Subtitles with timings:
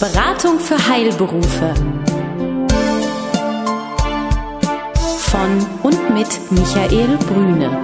[0.00, 1.74] Beratung für Heilberufe.
[5.18, 7.82] Von und mit Michael Brüne.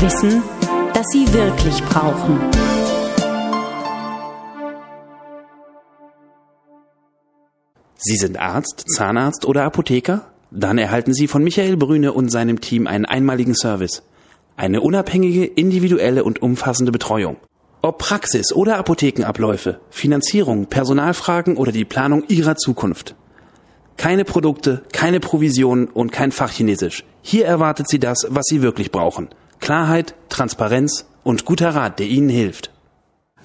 [0.00, 0.42] Wissen,
[0.92, 2.40] das Sie wirklich brauchen.
[7.96, 10.32] Sie sind Arzt, Zahnarzt oder Apotheker?
[10.50, 14.02] Dann erhalten Sie von Michael Brüne und seinem Team einen einmaligen Service.
[14.56, 17.36] Eine unabhängige, individuelle und umfassende Betreuung.
[17.84, 23.14] Ob Praxis oder Apothekenabläufe, Finanzierung, Personalfragen oder die Planung Ihrer Zukunft.
[23.98, 27.04] Keine Produkte, keine Provisionen und kein Fachchinesisch.
[27.20, 29.28] Hier erwartet Sie das, was Sie wirklich brauchen.
[29.60, 32.70] Klarheit, Transparenz und guter Rat, der Ihnen hilft.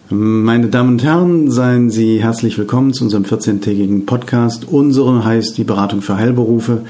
[0.08, 4.64] Meine Damen und Herren, seien Sie herzlich willkommen zu unserem 14-tägigen Podcast.
[4.66, 6.86] Unsere heißt die Beratung für Heilberufe.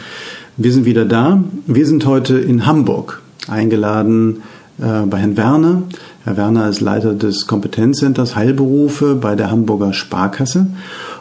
[0.55, 1.43] Wir sind wieder da.
[1.65, 4.43] Wir sind heute in Hamburg eingeladen
[4.77, 5.81] äh, bei Herrn Werner.
[6.29, 10.67] Herr Werner ist Leiter des Kompetenzcenters Heilberufe bei der Hamburger Sparkasse.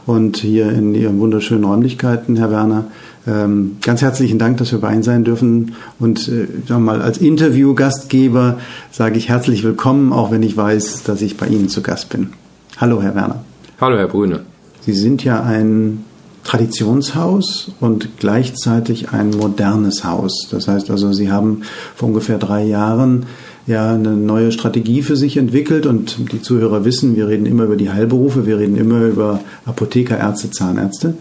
[0.04, 2.84] Und hier in Ihren wunderschönen Räumlichkeiten, Herr Werner,
[3.26, 5.76] ähm, ganz herzlichen Dank, dass wir bei Ihnen sein dürfen.
[5.98, 8.58] Und äh, mal, als Interviewgastgeber
[8.90, 12.34] sage ich herzlich willkommen, auch wenn ich weiß, dass ich bei Ihnen zu Gast bin.
[12.76, 13.42] Hallo, Herr Werner.
[13.80, 14.40] Hallo, Herr Brüne.
[14.82, 16.04] Sie sind ja ein
[16.44, 20.48] Traditionshaus und gleichzeitig ein modernes Haus.
[20.50, 21.62] Das heißt also, Sie haben
[21.94, 23.24] vor ungefähr drei Jahren
[23.68, 27.76] ja eine neue Strategie für sich entwickelt und die Zuhörer wissen, wir reden immer über
[27.76, 31.14] die Heilberufe, wir reden immer über Apotheker, Ärzte, Zahnärzte.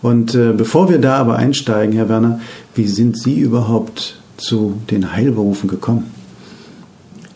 [0.00, 2.40] Und äh, bevor wir da aber einsteigen, Herr Werner,
[2.74, 6.10] wie sind Sie überhaupt zu den Heilberufen gekommen?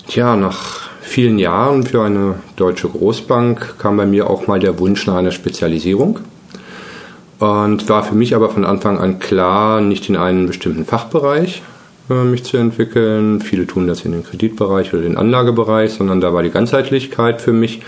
[0.09, 5.07] Tja, nach vielen Jahren für eine deutsche Großbank kam bei mir auch mal der Wunsch
[5.07, 6.21] nach einer Spezialisierung.
[7.39, 11.63] Und war für mich aber von Anfang an klar, nicht in einen bestimmten Fachbereich,
[12.09, 13.41] mich zu entwickeln.
[13.41, 17.53] Viele tun das in den Kreditbereich oder den Anlagebereich, sondern da war die Ganzheitlichkeit für
[17.53, 17.81] mich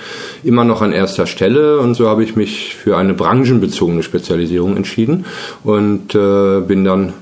[0.43, 5.27] immer noch an erster Stelle und so habe ich mich für eine branchenbezogene Spezialisierung entschieden
[5.65, 7.13] und äh, bin dann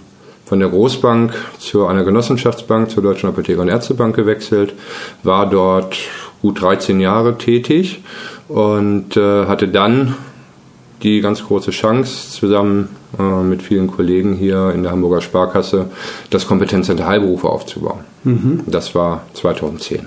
[0.46, 4.74] von der Großbank zu einer Genossenschaftsbank, zur Deutschen Apotheker- und Ärztebank gewechselt,
[5.22, 5.96] war dort
[6.42, 8.02] gut 13 Jahre tätig
[8.48, 10.14] und äh, hatte dann
[11.04, 12.88] die ganz große Chance, zusammen
[13.18, 15.90] äh, mit vielen Kollegen hier in der Hamburger Sparkasse
[16.30, 18.00] das Kompetenzcenter Heilberufe aufzubauen.
[18.24, 18.60] Mhm.
[18.66, 20.00] Das war 2010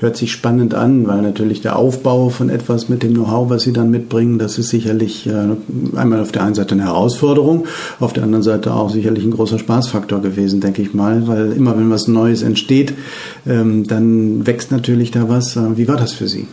[0.00, 3.72] hört sich spannend an, weil natürlich der Aufbau von etwas mit dem Know-how, was Sie
[3.72, 5.32] dann mitbringen, das ist sicherlich äh,
[5.94, 7.66] einmal auf der einen Seite eine Herausforderung,
[8.00, 11.76] auf der anderen Seite auch sicherlich ein großer Spaßfaktor gewesen, denke ich mal, weil immer
[11.76, 12.94] wenn was Neues entsteht,
[13.46, 15.56] ähm, dann wächst natürlich da was.
[15.56, 16.48] Äh, wie war das für Sie?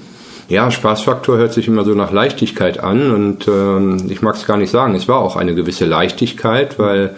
[0.50, 4.56] Ja, Spaßfaktor hört sich immer so nach Leichtigkeit an und äh, ich mag es gar
[4.56, 4.96] nicht sagen.
[4.96, 7.16] Es war auch eine gewisse Leichtigkeit, weil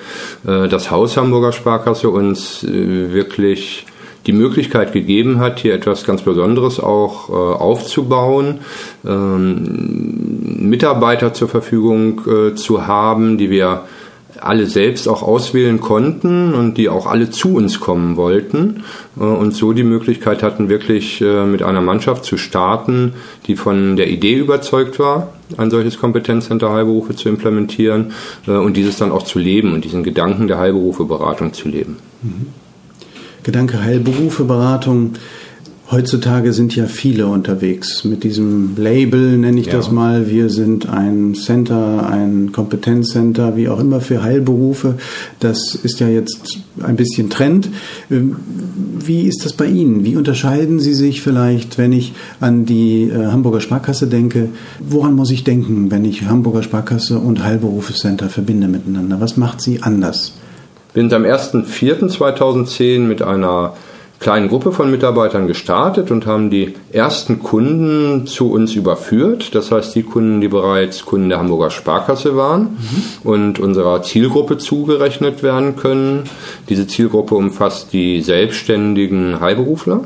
[0.48, 3.86] äh, das Haus Hamburger Sparkasse uns äh, wirklich
[4.26, 8.62] die Möglichkeit gegeben hat, hier etwas ganz Besonderes auch äh, aufzubauen,
[9.06, 13.84] ähm, Mitarbeiter zur Verfügung äh, zu haben, die wir
[14.42, 18.84] alle selbst auch auswählen konnten und die auch alle zu uns kommen wollten
[19.20, 23.14] äh, und so die Möglichkeit hatten, wirklich äh, mit einer Mannschaft zu starten,
[23.48, 28.14] die von der Idee überzeugt war, ein solches Kompetenzcenter Heilberufe zu implementieren
[28.48, 31.98] äh, und dieses dann auch zu leben und diesen Gedanken der Heilberufeberatung zu leben.
[32.22, 32.48] Mhm.
[33.44, 35.14] Gedanke Heilberufeberatung
[35.92, 39.74] Heutzutage sind ja viele unterwegs mit diesem Label, nenne ich ja.
[39.74, 40.30] das mal.
[40.30, 45.00] Wir sind ein Center, ein Kompetenzcenter, wie auch immer für Heilberufe.
[45.40, 47.70] Das ist ja jetzt ein bisschen Trend.
[48.12, 48.36] Ähm,
[49.00, 50.06] wie ist das bei Ihnen?
[50.06, 54.50] Wie unterscheiden Sie sich vielleicht, wenn ich an die äh, Hamburger Sparkasse denke?
[54.80, 59.20] Woran muss ich denken, wenn ich Hamburger Sparkasse und Heilberufecenter verbinde miteinander?
[59.22, 60.36] Was macht sie anders?
[60.94, 63.74] Wir sind am 1.4.2010 mit einer
[64.20, 69.56] kleinen Gruppe von Mitarbeitern gestartet und haben die ersten Kunden zu uns überführt.
[69.56, 73.30] Das heißt, die Kunden, die bereits Kunden der Hamburger Sparkasse waren mhm.
[73.30, 76.24] und unserer Zielgruppe zugerechnet werden können.
[76.68, 80.02] Diese Zielgruppe umfasst die selbstständigen Heilberufler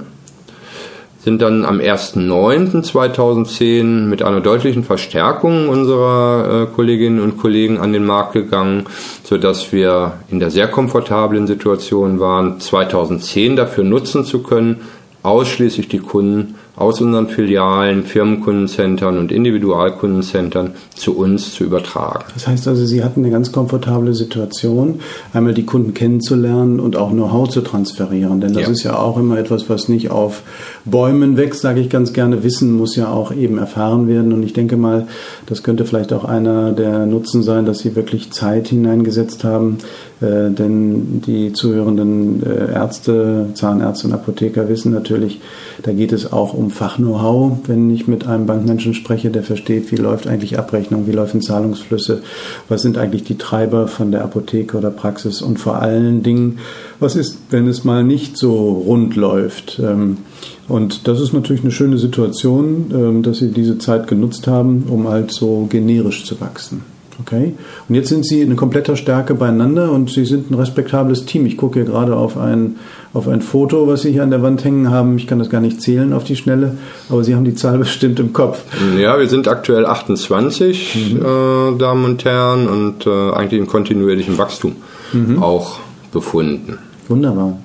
[1.24, 8.06] sind dann am 1.9.2010 mit einer deutlichen Verstärkung unserer äh, Kolleginnen und Kollegen an den
[8.06, 8.88] Markt gegangen,
[9.24, 14.82] sodass wir in der sehr komfortablen Situation waren, 2010 dafür nutzen zu können,
[15.24, 22.26] ausschließlich die Kunden aus unseren Filialen, Firmenkundencentern und Individualkundencentern zu uns zu übertragen.
[22.34, 25.00] Das heißt also, Sie hatten eine ganz komfortable Situation,
[25.34, 28.42] einmal die Kunden kennenzulernen und auch Know-how zu transferieren.
[28.42, 28.70] Denn das ja.
[28.70, 30.42] ist ja auch immer etwas, was nicht auf
[30.84, 32.44] Bäumen wächst, sage ich ganz gerne.
[32.44, 34.34] Wissen muss ja auch eben erfahren werden.
[34.34, 35.08] Und ich denke mal,
[35.46, 39.78] das könnte vielleicht auch einer der Nutzen sein, dass Sie wirklich Zeit hineingesetzt haben,
[40.22, 45.42] Äh, denn die zuhörenden äh, Ärzte, Zahnärzte und Apotheker wissen natürlich,
[45.82, 47.58] da geht es auch um Fach-Know-how.
[47.68, 52.22] Wenn ich mit einem Bankmenschen spreche, der versteht, wie läuft eigentlich Abrechnung, wie laufen Zahlungsflüsse,
[52.70, 56.60] was sind eigentlich die Treiber von der Apotheke oder Praxis und vor allen Dingen,
[57.00, 59.80] was ist, wenn es mal nicht so rund läuft.
[59.84, 60.20] Ähm,
[60.68, 65.10] und das ist natürlich eine schöne Situation, ähm, dass Sie diese Zeit genutzt haben, um
[65.10, 66.93] halt so generisch zu wachsen.
[67.20, 67.54] Okay.
[67.88, 71.46] Und jetzt sind Sie in kompletter Stärke beieinander und Sie sind ein respektables Team.
[71.46, 72.78] Ich gucke hier gerade auf ein,
[73.14, 75.18] auf ein Foto, was Sie hier an der Wand hängen haben.
[75.18, 76.78] Ich kann das gar nicht zählen auf die Schnelle,
[77.10, 78.64] aber Sie haben die Zahl bestimmt im Kopf.
[78.98, 81.18] Ja, wir sind aktuell 28 mhm.
[81.18, 84.76] äh, Damen und Herren und äh, eigentlich im kontinuierlichen Wachstum
[85.14, 85.42] mhm.
[85.42, 85.80] auch
[86.12, 86.80] befunden.
[87.10, 87.58] Wunderbar.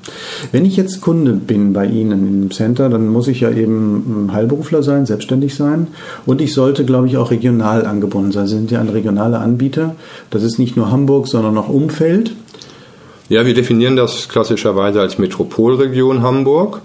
[0.52, 4.82] Wenn ich jetzt Kunde bin bei Ihnen im Center, dann muss ich ja eben Heilberufler
[4.82, 5.88] sein, selbstständig sein
[6.26, 8.46] und ich sollte, glaube ich, auch regional angebunden sein.
[8.46, 9.94] Sie sind ja ein regionaler Anbieter.
[10.31, 12.32] Das ist nicht nur Hamburg, sondern auch Umfeld.
[13.29, 16.81] Ja, wir definieren das klassischerweise als Metropolregion Hamburg.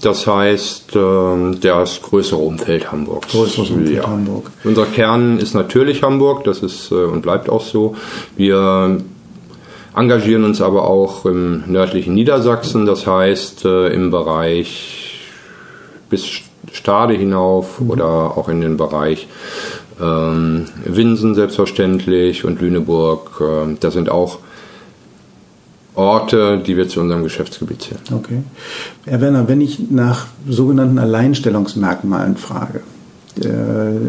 [0.00, 3.26] Das heißt, ähm, das größere Umfeld Hamburg.
[3.28, 4.06] Größeres Umfeld ja.
[4.06, 4.52] Hamburg.
[4.62, 7.96] Unser Kern ist natürlich Hamburg, das ist äh, und bleibt auch so.
[8.36, 9.00] Wir
[9.98, 15.20] engagieren uns aber auch im nördlichen Niedersachsen, das heißt äh, im Bereich
[16.08, 16.24] bis
[16.72, 17.90] Stade hinauf mhm.
[17.90, 19.26] oder auch in den Bereich
[20.00, 23.40] ähm, Winsen selbstverständlich und Lüneburg.
[23.40, 24.38] Äh, da sind auch
[25.94, 28.00] Orte, die wir zu unserem Geschäftsgebiet zählen.
[28.14, 28.42] Okay.
[29.04, 32.82] Herr Werner, wenn ich nach sogenannten Alleinstellungsmerkmalen frage,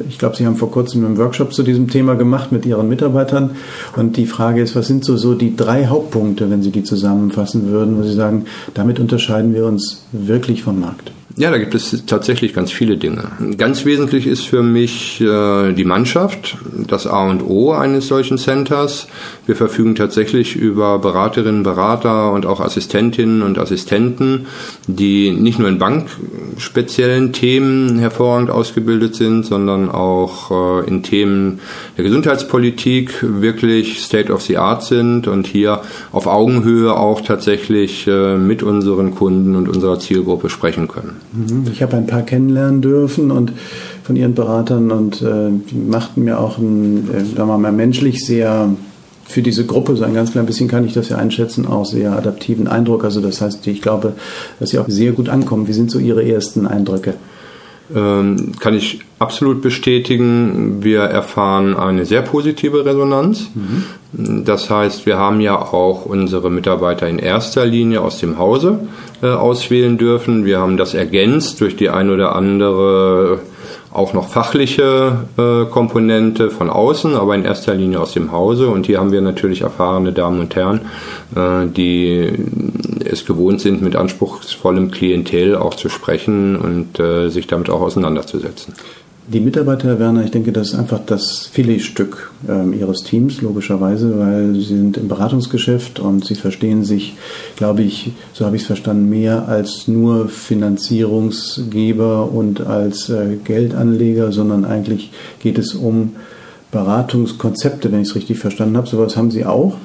[0.08, 3.52] ich glaube, Sie haben vor kurzem einen Workshop zu diesem Thema gemacht mit Ihren Mitarbeitern.
[3.96, 7.70] Und die Frage ist, was sind so, so die drei Hauptpunkte, wenn Sie die zusammenfassen
[7.70, 11.12] würden, wo Sie sagen, damit unterscheiden wir uns wirklich vom Markt?
[11.38, 13.32] Ja, da gibt es tatsächlich ganz viele Dinge.
[13.56, 19.08] Ganz wesentlich ist für mich äh, die Mannschaft, das A und O eines solchen Centers.
[19.46, 24.48] Wir verfügen tatsächlich über Beraterinnen, Berater und auch Assistentinnen und Assistenten,
[24.88, 31.60] die nicht nur in bankspeziellen Themen hervorragend ausgebildet sind, sondern auch äh, in Themen
[31.96, 38.36] der Gesundheitspolitik wirklich State of the Art sind und hier auf Augenhöhe auch tatsächlich äh,
[38.36, 41.19] mit unseren Kunden und unserer Zielgruppe sprechen können.
[41.34, 41.66] Mhm.
[41.72, 43.54] Ich habe ein paar kennenlernen dürfen und
[44.04, 48.26] von ihren Beratern und äh, die machten mir auch ein, äh, sagen wir mal, menschlich
[48.26, 48.70] sehr
[49.30, 52.14] für diese Gruppe, so ein ganz klein bisschen kann ich das ja einschätzen, auch sehr
[52.14, 53.04] adaptiven Eindruck.
[53.04, 54.14] Also das heißt, ich glaube,
[54.60, 55.68] dass sie auch sehr gut ankommen.
[55.68, 57.14] Wie sind so Ihre ersten Eindrücke?
[57.96, 60.84] Ähm, kann ich absolut bestätigen.
[60.84, 63.50] Wir erfahren eine sehr positive Resonanz.
[63.56, 64.44] Mhm.
[64.46, 68.80] Das heißt, wir haben ja auch unsere Mitarbeiter in erster Linie aus dem Hause
[69.22, 70.46] äh, auswählen dürfen.
[70.46, 73.40] Wir haben das ergänzt durch die ein oder andere
[73.92, 78.68] auch noch fachliche äh, Komponente von außen, aber in erster Linie aus dem Hause.
[78.68, 80.82] Und hier haben wir natürlich erfahrene Damen und Herren,
[81.36, 82.32] äh, die
[83.12, 88.74] es gewohnt sind, mit anspruchsvollem Klientel auch zu sprechen und äh, sich damit auch auseinanderzusetzen.
[89.32, 94.18] Die Mitarbeiter, Herr Werner, ich denke, das ist einfach das Filetstück ähm, Ihres Teams, logischerweise,
[94.18, 97.16] weil Sie sind im Beratungsgeschäft und Sie verstehen sich,
[97.56, 104.32] glaube ich, so habe ich es verstanden, mehr als nur Finanzierungsgeber und als äh, Geldanleger,
[104.32, 106.16] sondern eigentlich geht es um
[106.72, 108.88] Beratungskonzepte, wenn ich es richtig verstanden habe.
[108.88, 109.76] Sowas haben Sie auch.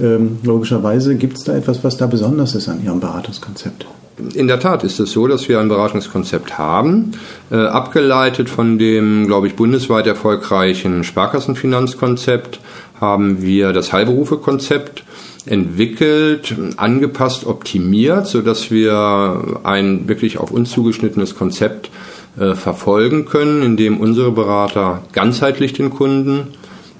[0.00, 3.86] Ähm, logischerweise gibt es da etwas, was da besonders ist an Ihrem Beratungskonzept.
[4.34, 7.12] In der Tat ist es so, dass wir ein Beratungskonzept haben,
[7.50, 12.60] äh, abgeleitet von dem, glaube ich, bundesweit erfolgreichen Sparkassenfinanzkonzept
[13.00, 15.02] haben wir das Heilberufekonzept
[15.46, 21.90] entwickelt, angepasst, optimiert, sodass wir ein wirklich auf uns zugeschnittenes Konzept
[22.38, 26.48] äh, verfolgen können, in dem unsere Berater ganzheitlich den Kunden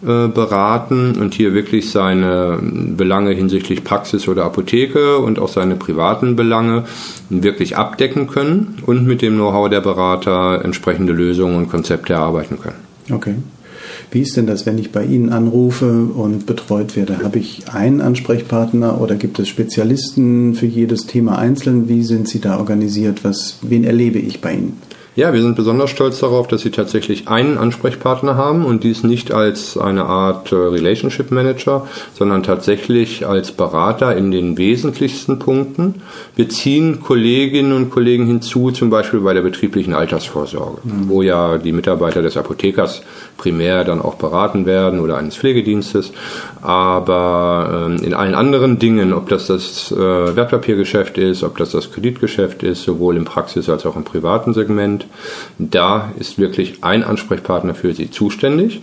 [0.02, 6.36] äh, beraten und hier wirklich seine Belange hinsichtlich Praxis oder Apotheke und auch seine privaten
[6.36, 6.84] Belange
[7.30, 12.76] wirklich abdecken können und mit dem Know-how der Berater entsprechende Lösungen und Konzepte erarbeiten können.
[13.10, 13.34] Okay.
[14.10, 17.20] Wie ist denn das, wenn ich bei Ihnen anrufe und betreut werde?
[17.22, 21.88] Habe ich einen Ansprechpartner oder gibt es Spezialisten für jedes Thema einzeln?
[21.88, 23.24] Wie sind Sie da organisiert?
[23.24, 24.76] Was, wen erlebe ich bei Ihnen?
[25.16, 29.32] Ja, wir sind besonders stolz darauf, dass Sie tatsächlich einen Ansprechpartner haben und dies nicht
[29.32, 31.86] als eine Art äh, Relationship Manager,
[32.18, 36.02] sondern tatsächlich als Berater in den wesentlichsten Punkten.
[36.34, 41.08] Wir ziehen Kolleginnen und Kollegen hinzu, zum Beispiel bei der betrieblichen Altersvorsorge, mhm.
[41.08, 43.02] wo ja die Mitarbeiter des Apothekers
[43.36, 46.10] primär dann auch beraten werden oder eines Pflegedienstes.
[46.60, 51.92] Aber ähm, in allen anderen Dingen, ob das das äh, Wertpapiergeschäft ist, ob das das
[51.92, 55.03] Kreditgeschäft ist, sowohl im Praxis- als auch im privaten Segment,
[55.58, 58.80] da ist wirklich ein Ansprechpartner für Sie zuständig.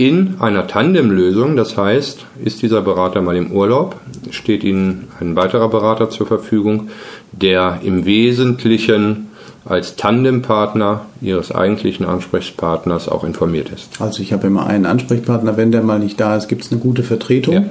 [0.00, 1.56] in einer Tandemlösung.
[1.56, 3.96] Das heißt, ist dieser Berater mal im Urlaub,
[4.30, 6.88] steht Ihnen ein weiterer Berater zur Verfügung,
[7.32, 9.28] der im Wesentlichen
[9.66, 14.00] als Tandempartner Ihres eigentlichen Ansprechpartners auch informiert ist.
[14.00, 16.80] Also ich habe immer einen Ansprechpartner, wenn der mal nicht da ist, gibt es eine
[16.80, 17.54] gute Vertretung.
[17.54, 17.64] Ja.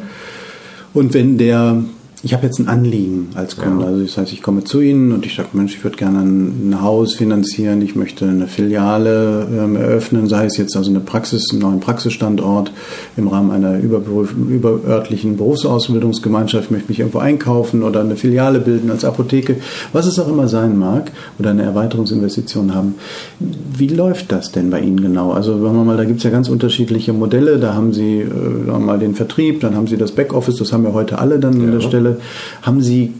[0.93, 1.81] Und wenn der
[2.21, 3.85] ich habe jetzt ein Anliegen als Kunde.
[3.85, 3.91] Ja.
[3.91, 6.81] Also das heißt, ich komme zu Ihnen und ich sage, Mensch, ich würde gerne ein
[6.81, 11.61] Haus finanzieren, ich möchte eine Filiale ähm, eröffnen, sei es jetzt also eine Praxis, einen
[11.61, 12.73] neuen Praxisstandort
[13.15, 19.05] im Rahmen einer überörtlichen Berufsausbildungsgemeinschaft, ich möchte mich irgendwo einkaufen oder eine Filiale bilden als
[19.05, 19.55] Apotheke,
[19.93, 22.95] was es auch immer sein mag, oder eine Erweiterungsinvestition haben.
[23.39, 25.31] Wie läuft das denn bei Ihnen genau?
[25.31, 28.77] Also sagen wir mal, da gibt es ja ganz unterschiedliche Modelle, da haben Sie äh,
[28.77, 31.63] mal den Vertrieb, dann haben Sie das Backoffice, das haben ja heute alle dann ja.
[31.63, 32.17] an der Stelle stelle.
[32.61, 33.13] Haben Sie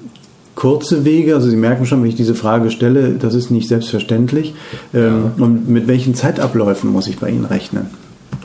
[0.55, 1.35] kurze Wege?
[1.35, 4.53] Also Sie merken schon, wenn ich diese Frage stelle, das ist nicht selbstverständlich.
[4.93, 5.43] Ähm, ja.
[5.43, 7.87] Und mit welchen Zeitabläufen muss ich bei Ihnen rechnen?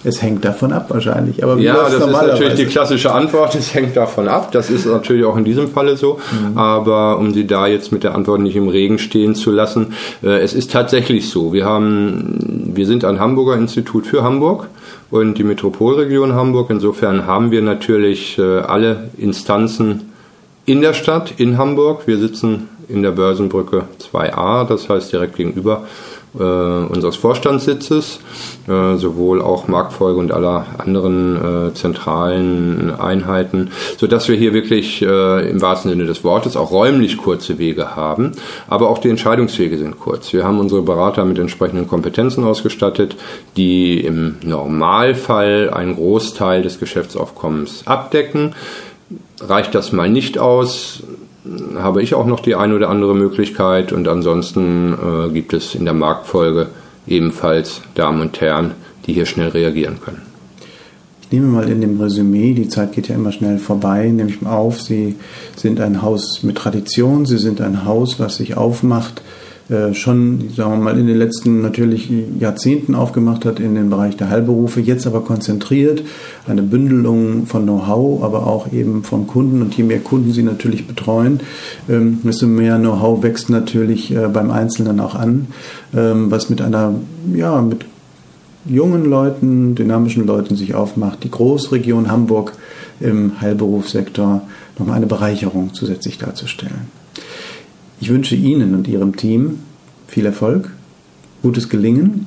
[0.06, 1.42] Es hängt davon ab wahrscheinlich.
[1.42, 3.54] Aber ja, das ist natürlich die klassische Antwort.
[3.54, 4.52] Es hängt davon ab.
[4.52, 6.18] Das ist natürlich auch in diesem Falle so.
[6.30, 6.58] Mhm.
[6.58, 10.40] Aber um Sie da jetzt mit der Antwort nicht im Regen stehen zu lassen, äh,
[10.40, 11.54] es ist tatsächlich so.
[11.54, 14.68] Wir haben, wir sind ein Hamburger Institut für Hamburg
[15.10, 16.68] und die Metropolregion Hamburg.
[16.68, 20.12] Insofern haben wir natürlich äh, alle Instanzen
[20.66, 22.06] in der Stadt, in Hamburg.
[22.06, 25.86] Wir sitzen in der Börsenbrücke 2a, das heißt direkt gegenüber
[26.38, 28.20] äh, unseres Vorstandssitzes,
[28.66, 35.02] äh, sowohl auch Marktfolge und aller anderen äh, zentralen Einheiten, so dass wir hier wirklich
[35.02, 38.32] äh, im wahrsten Sinne des Wortes auch räumlich kurze Wege haben,
[38.68, 40.32] aber auch die Entscheidungswege sind kurz.
[40.32, 43.16] Wir haben unsere Berater mit entsprechenden Kompetenzen ausgestattet,
[43.56, 48.54] die im Normalfall einen Großteil des Geschäftsaufkommens abdecken.
[49.40, 51.02] Reicht das mal nicht aus,
[51.76, 53.92] habe ich auch noch die eine oder andere Möglichkeit.
[53.92, 56.68] Und ansonsten äh, gibt es in der Marktfolge
[57.06, 58.72] ebenfalls Damen und Herren,
[59.06, 60.22] die hier schnell reagieren können.
[61.22, 64.40] Ich nehme mal in dem Resümee, die Zeit geht ja immer schnell vorbei, nehme ich
[64.40, 65.16] mal auf, Sie
[65.56, 69.22] sind ein Haus mit Tradition, Sie sind ein Haus, was sich aufmacht
[69.94, 74.28] schon, sagen wir mal, in den letzten natürlich Jahrzehnten aufgemacht hat in den Bereich der
[74.28, 76.02] Heilberufe, jetzt aber konzentriert,
[76.46, 80.86] eine Bündelung von Know-how, aber auch eben von Kunden und je mehr Kunden sie natürlich
[80.86, 81.40] betreuen,
[81.88, 85.46] ähm, desto mehr Know-how wächst natürlich äh, beim Einzelnen auch an,
[85.96, 86.94] ähm, was mit einer,
[87.34, 87.86] ja, mit
[88.66, 92.52] jungen Leuten, dynamischen Leuten sich aufmacht, die Großregion Hamburg
[93.00, 94.42] im Heilberufssektor
[94.78, 97.03] nochmal eine Bereicherung zusätzlich darzustellen.
[98.00, 99.60] Ich wünsche Ihnen und Ihrem Team
[100.06, 100.70] viel Erfolg,
[101.42, 102.26] gutes Gelingen.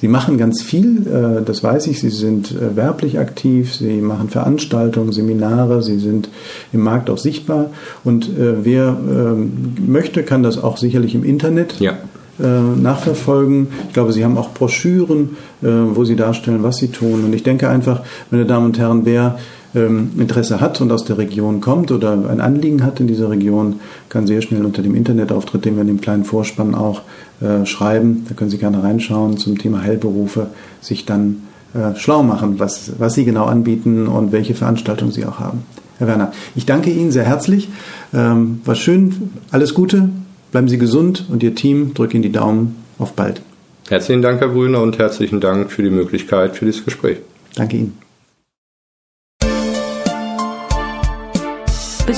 [0.00, 2.00] Sie machen ganz viel, äh, das weiß ich.
[2.00, 6.30] Sie sind äh, werblich aktiv, Sie machen Veranstaltungen, Seminare, Sie sind
[6.72, 7.66] im Markt auch sichtbar.
[8.02, 11.98] Und äh, wer ähm, möchte, kann das auch sicherlich im Internet ja.
[12.38, 13.68] nachverfolgen.
[13.88, 17.24] Ich glaube, Sie haben auch Broschüren, wo Sie darstellen, was Sie tun.
[17.24, 18.00] Und ich denke einfach,
[18.30, 19.38] meine Damen und Herren, wer
[19.74, 23.80] ähm, Interesse hat und aus der Region kommt oder ein Anliegen hat in dieser Region,
[24.08, 27.02] kann sehr schnell unter dem Internetauftritt, den wir in dem kleinen Vorspann auch
[27.40, 30.48] äh, schreiben, da können Sie gerne reinschauen zum Thema Heilberufe,
[30.80, 31.42] sich dann
[31.74, 35.62] äh, schlau machen, was, was Sie genau anbieten und welche Veranstaltungen Sie auch haben.
[35.98, 37.68] Herr Werner, ich danke Ihnen sehr herzlich.
[38.14, 40.08] Ähm, war schön, alles Gute,
[40.50, 42.76] bleiben Sie gesund und Ihr Team drückt Ihnen die Daumen.
[42.98, 43.40] Auf bald.
[43.88, 47.16] Herzlichen Dank, Herr Brüner, und herzlichen Dank für die Möglichkeit für dieses Gespräch.
[47.54, 48.09] Danke Ihnen.